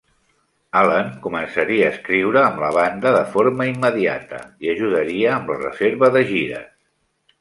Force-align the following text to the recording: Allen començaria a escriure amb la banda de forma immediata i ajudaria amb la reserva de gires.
Allen 0.79 1.09
començaria 1.25 1.89
a 1.89 1.91
escriure 1.97 2.41
amb 2.45 2.57
la 2.63 2.71
banda 2.77 3.11
de 3.17 3.21
forma 3.35 3.67
immediata 3.73 4.41
i 4.67 4.73
ajudaria 4.75 5.33
amb 5.35 5.53
la 5.55 5.59
reserva 5.63 6.11
de 6.17 6.25
gires. 6.33 6.69